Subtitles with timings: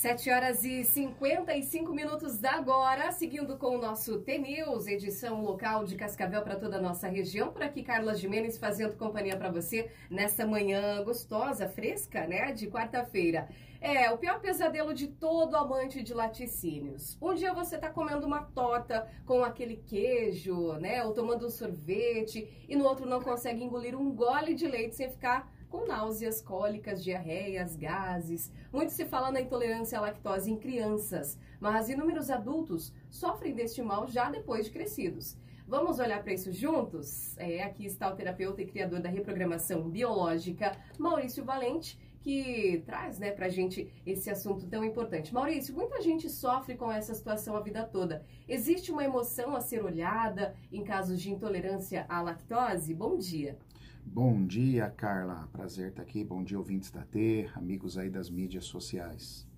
[0.00, 6.40] 7 horas e 55 minutos agora, seguindo com o nosso T-News, edição local de Cascavel
[6.40, 7.52] para toda a nossa região.
[7.52, 13.46] Por aqui, Carla Jimenez fazendo companhia para você nesta manhã gostosa, fresca, né, de quarta-feira.
[13.80, 17.16] É, o pior pesadelo de todo amante de laticínios.
[17.20, 22.66] Um dia você está comendo uma torta com aquele queijo, né, ou tomando um sorvete,
[22.68, 27.02] e no outro não consegue engolir um gole de leite sem ficar com náuseas, cólicas,
[27.02, 28.52] diarreias, gases.
[28.70, 34.06] Muito se fala na intolerância à lactose em crianças, mas inúmeros adultos sofrem deste mal
[34.06, 35.38] já depois de crescidos.
[35.66, 37.38] Vamos olhar para isso juntos?
[37.38, 43.30] É, aqui está o terapeuta e criador da reprogramação biológica, Maurício Valente, que traz né,
[43.30, 45.32] para a gente esse assunto tão importante.
[45.32, 48.24] Maurício, muita gente sofre com essa situação a vida toda.
[48.46, 52.94] Existe uma emoção a ser olhada em casos de intolerância à lactose?
[52.94, 53.58] Bom dia.
[54.04, 55.48] Bom dia, Carla.
[55.52, 56.22] Prazer estar aqui.
[56.22, 59.48] Bom dia, ouvintes da T, amigos aí das mídias sociais.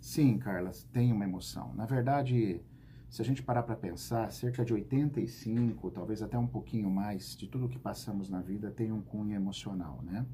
[0.00, 1.74] Sim, Carla, tem uma emoção.
[1.74, 2.60] Na verdade,
[3.08, 7.48] se a gente parar para pensar, cerca de 85, talvez até um pouquinho mais, de
[7.48, 10.26] tudo que passamos na vida tem um cunho emocional, né?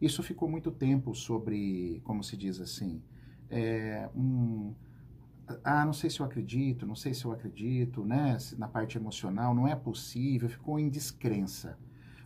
[0.00, 3.02] Isso ficou muito tempo sobre, como se diz assim,
[3.50, 4.72] é, um,
[5.64, 8.36] ah, não sei se eu acredito, não sei se eu acredito, né?
[8.56, 11.78] Na parte emocional, não é possível, ficou em descrença.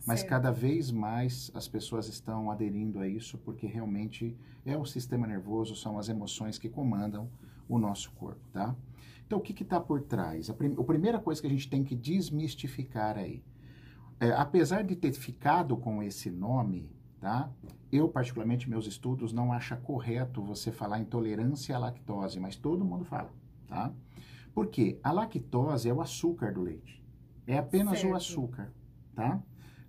[0.05, 0.29] Mas certo.
[0.29, 5.75] cada vez mais as pessoas estão aderindo a isso porque realmente é o sistema nervoso,
[5.75, 7.27] são as emoções que comandam
[7.67, 8.75] o nosso corpo, tá?
[9.25, 10.49] Então, o que está por trás?
[10.49, 13.43] A, prim a, primeira coisa que a gente tem que desmistificar aí,
[14.19, 16.87] é, apesar de ter ficado com esse nome,
[17.25, 17.49] tá?
[17.91, 23.03] Eu, particularmente, meus estudos não acha correto você falar intolerância à lactose, mas todo mundo
[23.03, 23.33] fala,
[23.67, 23.91] tá?
[24.53, 24.99] Por quê?
[25.03, 27.03] A lactose é o açúcar do leite.
[27.47, 28.13] É apenas certo.
[28.13, 28.71] o açúcar,
[29.15, 29.41] tá?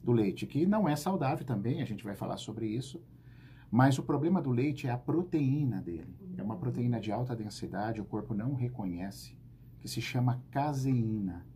[0.02, 3.02] do leite, que não é saudável também, a gente vai falar sobre isso.
[3.70, 6.16] Mas o problema do leite é a proteína dele.
[6.38, 9.36] É uma proteína de alta densidade, o corpo não reconhece,
[9.78, 11.46] que se chama caseína.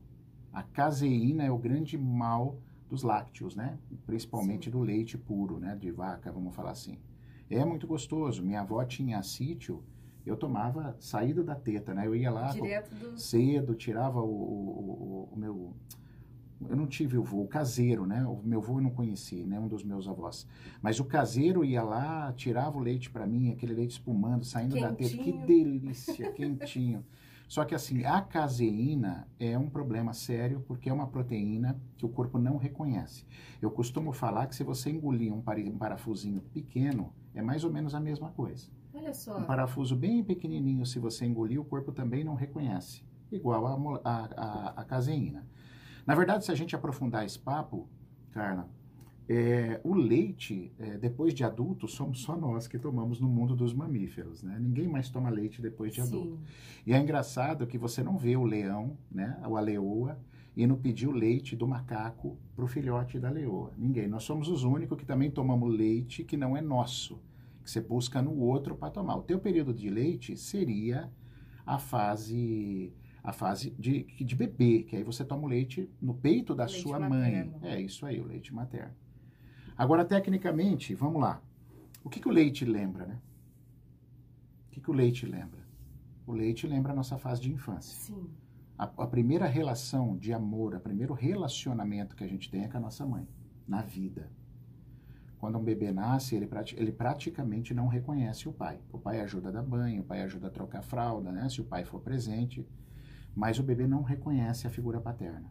[0.52, 3.78] A caseína é o grande mal dos lácteos, né?
[4.04, 4.70] Principalmente Sim.
[4.72, 5.76] do leite puro, né?
[5.76, 6.98] De vaca, vamos falar assim.
[7.48, 8.42] É muito gostoso.
[8.42, 9.82] Minha avó tinha sítio,
[10.26, 12.06] eu tomava saído da teta, né?
[12.06, 13.18] Eu ia lá do...
[13.18, 15.74] cedo, tirava o, o, o, o meu
[16.68, 18.22] eu não tive o vô, o caseiro, né?
[18.26, 19.58] O meu vô eu não conheci, né?
[19.58, 20.46] Um dos meus avós.
[20.82, 24.90] Mas o caseiro ia lá, tirava o leite para mim, aquele leite espumando, saindo quentinho.
[24.90, 25.16] da teta.
[25.16, 27.04] Que delícia, quentinho.
[27.50, 32.08] Só que assim, a caseína é um problema sério porque é uma proteína que o
[32.08, 33.26] corpo não reconhece.
[33.60, 35.42] Eu costumo falar que se você engolir um
[35.76, 38.70] parafusinho pequeno, é mais ou menos a mesma coisa.
[38.94, 39.36] Olha só.
[39.36, 43.02] Um parafuso bem pequenininho, se você engolir, o corpo também não reconhece.
[43.32, 45.44] Igual a, a, a, a caseína.
[46.06, 47.88] Na verdade, se a gente aprofundar esse papo,
[48.30, 48.68] Carla,
[49.32, 53.72] é, o leite, é, depois de adulto, somos só nós que tomamos no mundo dos
[53.72, 54.58] mamíferos, né?
[54.58, 56.08] Ninguém mais toma leite depois de Sim.
[56.08, 56.40] adulto.
[56.84, 60.18] E é engraçado que você não vê o leão, né, ou a leoa,
[60.56, 63.72] indo pedir o leite do macaco para o filhote da leoa.
[63.78, 64.08] Ninguém.
[64.08, 67.22] Nós somos os únicos que também tomamos leite que não é nosso,
[67.62, 69.14] que você busca no outro para tomar.
[69.14, 71.08] O teu período de leite seria
[71.64, 72.92] a fase
[73.22, 76.80] a fase de, de bebê, que aí você toma o leite no peito da leite
[76.80, 77.60] sua materno.
[77.60, 77.70] mãe.
[77.70, 78.94] É isso aí, o leite materno.
[79.80, 81.40] Agora, tecnicamente, vamos lá.
[82.04, 83.18] O que, que o leite lembra, né?
[84.66, 85.60] O que, que o leite lembra?
[86.26, 87.96] O leite lembra a nossa fase de infância.
[87.98, 88.28] Sim.
[88.76, 92.76] A, a primeira relação de amor, o primeiro relacionamento que a gente tem é com
[92.76, 93.26] a nossa mãe,
[93.66, 94.30] na vida.
[95.38, 98.78] Quando um bebê nasce, ele, ele praticamente não reconhece o pai.
[98.92, 101.48] O pai ajuda a dar banho, o pai ajuda a trocar fralda, né?
[101.48, 102.68] Se o pai for presente
[103.34, 105.50] mas o bebê não reconhece a figura paterna.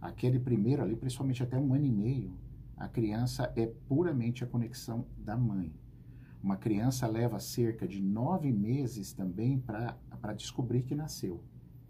[0.00, 2.36] Aquele primeiro ali, principalmente até um ano e meio,
[2.82, 5.72] a criança é puramente a conexão da mãe.
[6.42, 11.44] Uma criança leva cerca de nove meses também para descobrir que nasceu.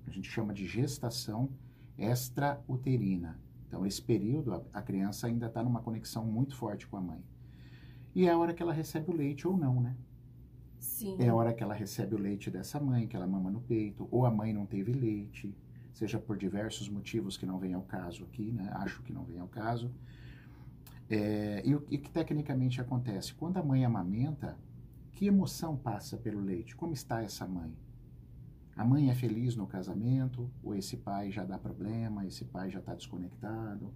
[0.06, 1.48] A gente chama de gestação
[1.97, 3.41] extrauterina.
[3.66, 7.25] Então, esse período, a, a criança ainda está numa conexão muito forte com a mãe.
[8.14, 9.97] E é a hora que ela recebe o leite ou não, né?
[10.78, 11.16] Sim.
[11.19, 14.06] É a hora que ela recebe o leite dessa mãe, que ela mama no peito,
[14.11, 15.56] ou a mãe não teve leite,
[15.94, 18.70] seja por diversos motivos que não vem ao caso aqui, né?
[18.75, 19.90] Acho que não vem ao caso.
[21.14, 23.35] É, e o que tecnicamente acontece?
[23.35, 24.59] Quando a mãe amamenta,
[25.12, 26.75] que emoção passa pelo leite?
[26.75, 27.76] Como está essa mãe?
[28.75, 32.79] A mãe é feliz no casamento, ou esse pai já dá problema, esse pai já
[32.79, 33.93] está desconectado,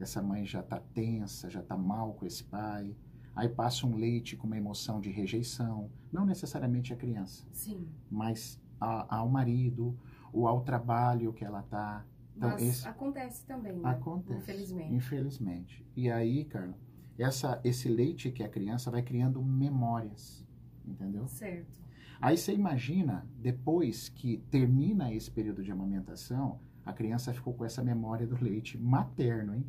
[0.00, 2.96] essa mãe já está tensa, já está mal com esse pai,
[3.36, 7.86] Aí passa um leite com uma emoção de rejeição, não necessariamente a criança, Sim.
[8.10, 9.94] mas a, ao marido
[10.32, 12.02] ou ao trabalho que ela está.
[12.36, 13.88] Então, mas esse, acontece também, né?
[13.88, 14.38] Acontece.
[14.40, 14.94] Infelizmente.
[14.94, 15.86] Infelizmente.
[15.96, 16.76] E aí, Carla,
[17.18, 20.46] essa, esse leite que a criança vai criando memórias,
[20.84, 21.26] entendeu?
[21.28, 21.80] Certo.
[22.20, 27.82] Aí você imagina, depois que termina esse período de amamentação, a criança ficou com essa
[27.82, 29.66] memória do leite materno, hein?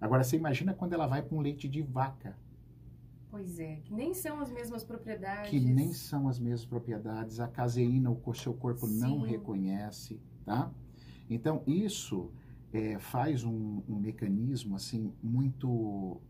[0.00, 2.36] Agora você imagina quando ela vai para um leite de vaca.
[3.30, 5.50] Pois é, que nem são as mesmas propriedades.
[5.50, 7.40] Que nem são as mesmas propriedades.
[7.40, 9.00] A caseína o seu corpo Sim.
[9.00, 10.70] não reconhece, tá?
[11.28, 12.30] Então isso
[12.72, 16.20] é, faz um, um mecanismo assim muito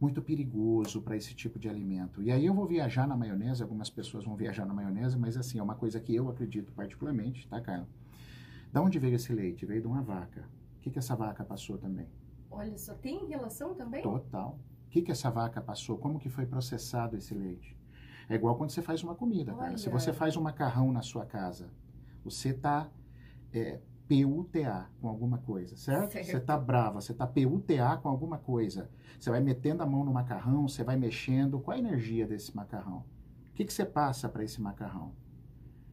[0.00, 2.22] muito perigoso para esse tipo de alimento.
[2.22, 5.58] E aí eu vou viajar na maionese, algumas pessoas vão viajar na maionese, mas assim,
[5.58, 7.88] é uma coisa que eu acredito particularmente, tá, Carla?
[8.70, 9.64] Da onde veio esse leite?
[9.64, 10.46] Veio de uma vaca.
[10.76, 12.06] O que, que essa vaca passou também?
[12.50, 14.02] Olha só, tem relação também?
[14.02, 14.58] Total.
[14.86, 15.96] O que, que essa vaca passou?
[15.96, 17.74] Como que foi processado esse leite?
[18.28, 19.60] É igual quando você faz uma comida, Olha.
[19.62, 19.78] cara.
[19.78, 21.70] Se você faz um macarrão na sua casa,
[22.24, 22.90] você está
[23.52, 26.12] é, PUTA com alguma coisa, certo?
[26.12, 26.26] certo.
[26.26, 28.90] Você está brava, você está PUTA com alguma coisa.
[29.18, 31.58] Você vai metendo a mão no macarrão, você vai mexendo.
[31.58, 33.04] Qual a energia desse macarrão?
[33.50, 35.12] O que, que você passa para esse macarrão?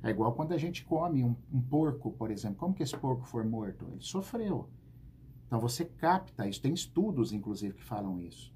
[0.04, 2.58] É igual quando a gente come um, um, porco, por exemplo.
[2.58, 3.88] Como que esse porco foi morto?
[3.92, 4.68] Ele sofreu.
[5.48, 6.62] Então você capta isso.
[6.62, 8.54] Tem estudos, inclusive, que falam isso.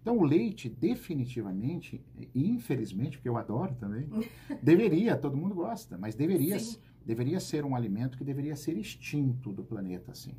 [0.00, 2.02] Então o leite, definitivamente,
[2.34, 4.08] infelizmente, porque eu adoro também,
[4.62, 9.52] deveria, todo mundo gosta, mas deveria Sim deveria ser um alimento que deveria ser extinto
[9.52, 10.34] do planeta, assim.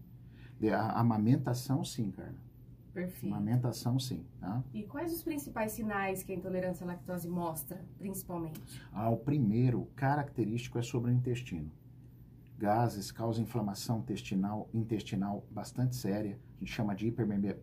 [0.74, 2.46] A amamentação, sim, Carla.
[2.94, 3.34] Perfeito.
[3.34, 4.26] Amamentação, sim.
[4.40, 4.64] Tá?
[4.74, 8.60] E quais os principais sinais que a intolerância à lactose mostra, principalmente?
[8.92, 11.72] Ah, o primeiro característico é sobre o intestino.
[12.58, 16.40] Gases causam inflamação intestinal, intestinal bastante séria.
[16.56, 17.08] A gente chama de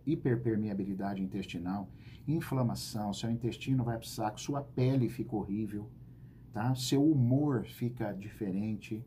[0.06, 1.90] hiperpermeabilidade intestinal.
[2.28, 5.90] Inflamação, seu intestino vai para o saco, sua pele fica horrível
[6.54, 6.74] tá?
[6.76, 9.04] Seu humor fica diferente.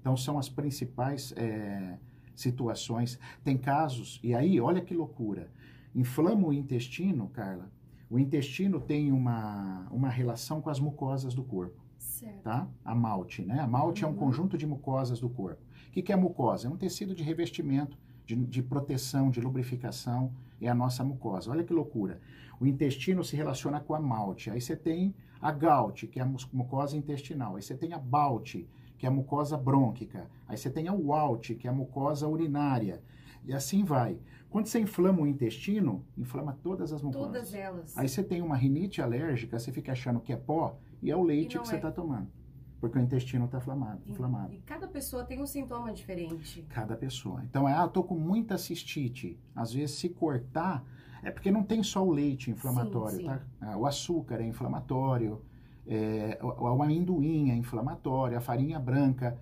[0.00, 1.98] Então são as principais é,
[2.34, 3.18] situações.
[3.42, 5.50] Tem casos, e aí, olha que loucura.
[5.92, 7.68] Inflama o intestino, Carla.
[8.08, 11.84] O intestino tem uma, uma relação com as mucosas do corpo.
[11.98, 12.42] Certo.
[12.42, 12.68] Tá?
[12.84, 13.58] A malte, né?
[13.58, 14.10] A malte uhum.
[14.10, 14.24] é um uhum.
[14.26, 15.60] conjunto de mucosas do corpo.
[15.88, 16.68] O que, que é mucosa?
[16.68, 20.32] É um tecido de revestimento, de, de proteção, de lubrificação.
[20.60, 21.50] É a nossa mucosa.
[21.50, 22.20] Olha que loucura.
[22.60, 24.50] O intestino se relaciona com a malte.
[24.50, 27.56] Aí você tem a GALT, que é a mucosa intestinal.
[27.56, 28.66] Aí você tem a BALT,
[28.96, 30.30] que é a mucosa brônquica.
[30.48, 33.02] Aí você tem a WALT, que é a mucosa urinária.
[33.44, 34.18] E assim vai.
[34.48, 37.26] Quando você inflama o intestino, inflama todas as mucosas.
[37.26, 37.98] Todas elas.
[37.98, 41.22] Aí você tem uma rinite alérgica, você fica achando que é pó, e é o
[41.22, 41.64] leite que é.
[41.64, 42.28] você está tomando.
[42.80, 44.52] Porque o intestino está inflamado, e, inflamado.
[44.52, 46.62] E cada pessoa tem um sintoma diferente.
[46.68, 47.42] Cada pessoa.
[47.44, 49.38] Então, é, ah, tô com muita cistite.
[49.54, 50.84] Às vezes, se cortar,
[51.22, 53.28] é porque não tem só o leite inflamatório, sim, sim.
[53.28, 53.40] tá?
[53.60, 55.42] Ah, o açúcar é inflamatório,
[55.86, 59.38] é, o, o amendoim é inflamatório, a farinha branca.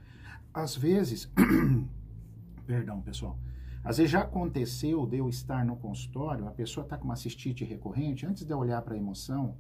[0.52, 1.30] Às vezes,
[2.66, 3.36] perdão, pessoal.
[3.82, 7.64] Às vezes já aconteceu de eu estar no consultório, a pessoa está com uma cistite
[7.64, 9.56] recorrente, antes de eu olhar para a emoção,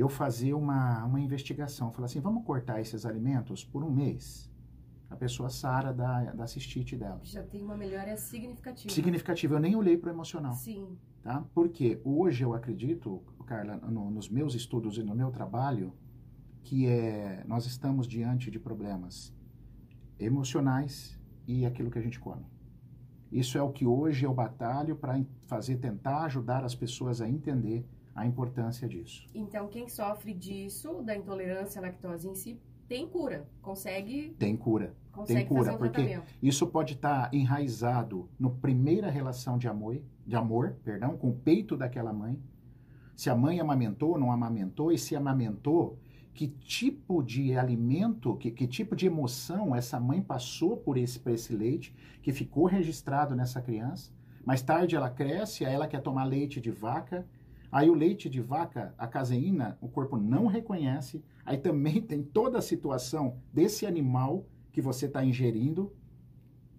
[0.00, 1.90] eu fazer uma, uma investigação.
[1.92, 4.50] Falar assim, vamos cortar esses alimentos por um mês.
[5.10, 7.20] A pessoa sara da, da cistite dela.
[7.24, 8.92] Já tem uma melhora significativa.
[8.92, 9.54] Significativa.
[9.54, 10.52] Eu nem olhei para o emocional.
[10.54, 10.98] Sim.
[11.22, 11.44] Tá?
[11.54, 15.92] Porque hoje eu acredito, Carla, no, nos meus estudos e no meu trabalho,
[16.62, 19.34] que é, nós estamos diante de problemas
[20.18, 22.44] emocionais e aquilo que a gente come.
[23.32, 27.86] Isso é o que hoje eu batalho para fazer, tentar ajudar as pessoas a entender
[28.18, 29.28] a importância disso.
[29.34, 34.34] Então, quem sofre disso, da intolerância à lactose em si, tem cura, consegue.
[34.38, 34.94] Tem cura.
[35.12, 36.32] Consegue tem cura, um porque tratamento.
[36.42, 41.34] isso pode estar tá enraizado no primeira relação de amor, de amor, perdão, com o
[41.34, 42.40] peito daquela mãe.
[43.14, 45.98] Se a mãe amamentou ou não amamentou, e se amamentou,
[46.32, 51.32] que tipo de alimento, que, que tipo de emoção essa mãe passou por esse, por
[51.32, 54.12] esse leite, que ficou registrado nessa criança.
[54.44, 57.26] Mais tarde ela cresce, aí ela quer tomar leite de vaca,
[57.70, 61.22] Aí o leite de vaca, a caseína, o corpo não reconhece.
[61.44, 65.92] Aí também tem toda a situação desse animal que você está ingerindo.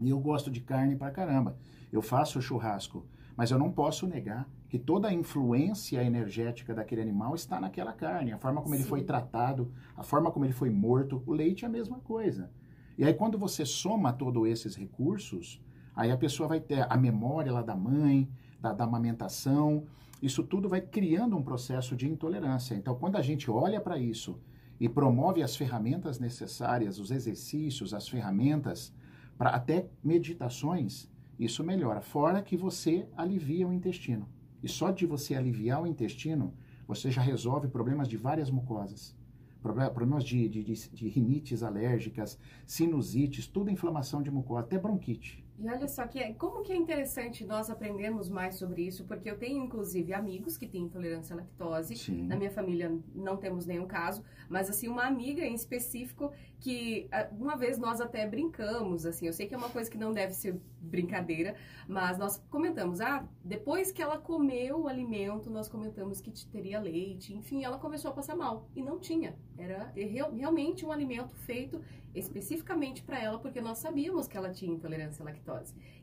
[0.02, 1.58] E eu gosto de carne pra caramba.
[1.92, 3.06] Eu faço churrasco,
[3.36, 8.32] mas eu não posso negar que toda a influência energética daquele animal está naquela carne,
[8.32, 8.82] a forma como Sim.
[8.82, 11.24] ele foi tratado, a forma como ele foi morto.
[11.26, 12.52] O leite é a mesma coisa.
[12.98, 15.62] E aí quando você soma todos esses recursos,
[15.96, 18.30] aí a pessoa vai ter a memória lá da mãe,
[18.62, 19.86] da, da amamentação,
[20.22, 22.76] isso tudo vai criando um processo de intolerância.
[22.76, 24.40] Então, quando a gente olha para isso
[24.80, 28.94] e promove as ferramentas necessárias, os exercícios, as ferramentas,
[29.38, 32.02] para até meditações, isso melhora.
[32.02, 34.28] Fora que você alivia o intestino.
[34.62, 36.54] E só de você aliviar o intestino,
[36.86, 39.16] você já resolve problemas de várias mucosas.
[39.62, 45.46] Problemas de, de, de, de rinites alérgicas, sinusites, tudo inflamação de mucosa, até bronquite.
[45.60, 49.30] E olha só que é, como que é interessante nós aprendermos mais sobre isso, porque
[49.30, 51.98] eu tenho inclusive amigos que têm intolerância à lactose.
[51.98, 52.24] Sim.
[52.28, 57.28] Na minha família não temos nenhum caso, mas assim uma amiga em específico que ah,
[57.38, 60.34] uma vez nós até brincamos, assim, eu sei que é uma coisa que não deve
[60.34, 61.56] ser brincadeira,
[61.88, 67.34] mas nós comentamos, ah, depois que ela comeu o alimento, nós comentamos que teria leite,
[67.34, 69.36] enfim, ela começou a passar mal e não tinha.
[69.58, 71.82] Era realmente um alimento feito
[72.14, 75.49] especificamente para ela, porque nós sabíamos que ela tinha intolerância à lactose.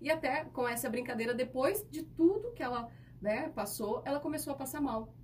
[0.00, 2.88] E até com essa brincadeira, depois de tudo que ela
[3.20, 5.14] né, passou, ela começou a passar mal.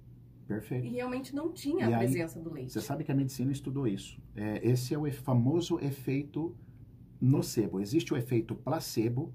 [0.47, 0.87] Perfeito.
[0.87, 2.73] E realmente não tinha E a aí, presença do leite.
[2.73, 4.21] Você sabe que a medicina estudou isso.
[4.35, 6.57] É, esse é o famoso efeito
[7.21, 7.81] nocebo.
[7.81, 9.33] Existe o efeito placebo.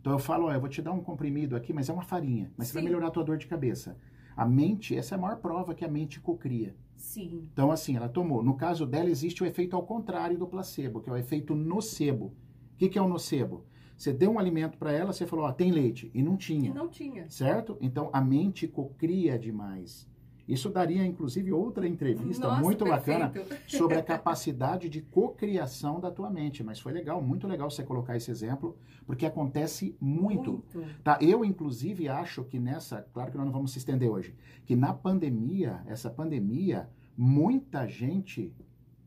[0.00, 2.52] Então eu falo, ó, eu vou te dar um comprimido aqui, mas é uma farinha.
[2.56, 2.88] Mas você vai Sim.
[2.88, 3.96] melhorar a tua dor de cabeça.
[4.36, 6.76] A mente, essa é a maior prova que a mente cocria.
[6.96, 7.48] Sim.
[7.52, 8.42] Então, assim, ela tomou.
[8.42, 12.26] No caso dela, existe o efeito ao contrário do placebo, que é o efeito nocebo.
[12.74, 13.64] O que, que é o nocebo?
[13.98, 16.72] Você deu um alimento para ela, você falou, ó, tem leite, e não tinha.
[16.72, 17.28] não tinha.
[17.28, 17.76] Certo?
[17.80, 20.08] Então, a mente cocria demais.
[20.46, 23.70] Isso daria, inclusive, outra entrevista Nossa, muito bacana perfeito.
[23.70, 26.62] sobre a capacidade de cocriação da tua mente.
[26.62, 30.64] Mas foi legal, muito legal você colocar esse exemplo, porque acontece muito.
[31.04, 31.18] Tá?
[31.20, 34.94] Eu, inclusive, acho que nessa, claro que nós não vamos se estender hoje, que na
[34.94, 38.54] pandemia, essa pandemia, muita gente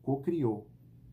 [0.02, 0.68] cocriou.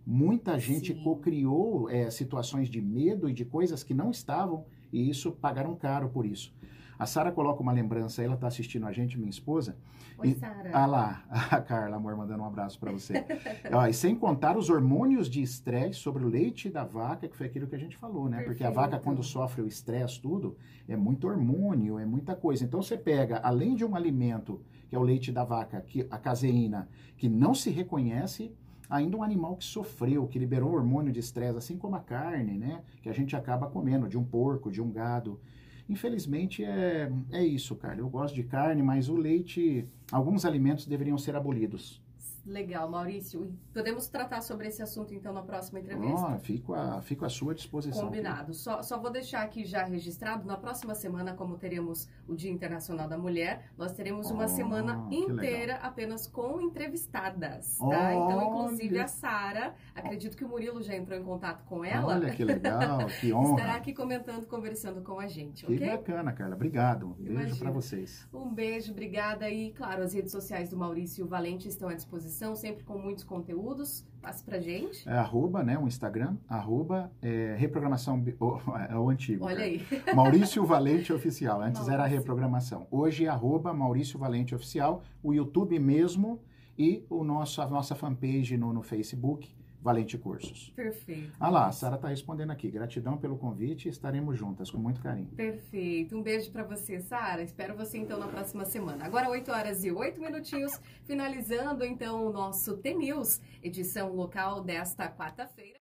[0.05, 5.31] Muita gente cocriou é, situações de medo e de coisas que não estavam, e isso
[5.31, 6.53] pagaram caro por isso.
[6.99, 9.77] A Sara coloca uma lembrança, ela está assistindo a gente, minha esposa.
[10.17, 10.69] Oi, Sara.
[10.73, 13.13] Ah lá, a Carla, amor, mandando um abraço para você.
[13.71, 17.47] Ó, e sem contar os hormônios de estresse sobre o leite da vaca, que foi
[17.47, 18.41] aquilo que a gente falou, né?
[18.41, 18.91] Porque a Perfeito.
[18.91, 20.57] vaca, quando sofre o estresse, tudo,
[20.89, 22.65] é muito hormônio, é muita coisa.
[22.65, 26.17] Então você pega, além de um alimento, que é o leite da vaca, que, a
[26.17, 28.53] caseína, que não se reconhece,
[28.89, 32.81] ainda um animal que sofreu, que liberou hormônio de estresse, assim como a carne, né?
[33.01, 35.39] Que a gente acaba comendo, de um porco, de um gado.
[35.87, 37.99] Infelizmente é, é isso, cara.
[37.99, 42.01] Eu gosto de carne, mas o leite, alguns alimentos deveriam ser abolidos.
[42.45, 43.53] Legal, Maurício.
[43.73, 46.15] Podemos tratar sobre esse assunto então na próxima entrevista?
[46.15, 48.05] Ó, fico, a, fico à sua disposição.
[48.05, 48.53] Combinado.
[48.53, 50.45] Só, só vou deixar aqui já registrado.
[50.45, 55.07] Na próxima semana, como teremos o Dia Internacional da Mulher, nós teremos uma Oh, semana
[55.11, 57.77] inteira apenas com entrevistadas.
[57.77, 57.85] Tá?
[57.85, 58.13] Olha!
[58.13, 62.15] Então, inclusive a Sara, acredito que o Murilo já entrou em contato com ela.
[62.15, 63.75] Olha que legal, que Estará honra.
[63.75, 66.55] aqui comentando, conversando com a gente, Que bacana, Carla.
[66.55, 67.15] Obrigado.
[67.19, 68.27] Um beijo para vocês.
[68.33, 69.49] Um beijo, obrigada.
[69.49, 74.05] E, claro, as redes sociais do Maurício Valente estão à disposição, sempre com muitos conteúdos.
[74.21, 75.07] Passe pra gente.
[75.07, 75.77] É arroba, né?
[75.77, 78.19] O Instagram, arroba é, reprogramação.
[78.19, 78.57] bi- o-
[78.89, 79.45] É o antigo.
[79.45, 79.67] Olha cara.
[79.67, 79.81] aí.
[80.15, 81.61] Maurício Valente Oficial.
[81.61, 82.17] Antes era Maurício.
[82.19, 82.87] reprogramação.
[82.91, 86.39] Hoje é arroba Maurício Valente Oficial, o YouTube mesmo
[86.77, 89.49] e o nosso, a nossa fanpage no, no Facebook,
[89.81, 90.71] Valente Cursos.
[90.75, 91.31] Perfeito.
[91.39, 92.69] Ah lá, a Sara está respondendo aqui.
[92.69, 95.29] Gratidão pelo convite e estaremos juntas, com muito carinho.
[95.29, 96.17] Perfeito.
[96.17, 97.41] Um beijo pra você, Sara.
[97.41, 99.05] Espero você então na próxima semana.
[99.05, 105.77] Agora 8 horas e 8 minutinhos, finalizando então o nosso T-News, edição local desta quarta-feira.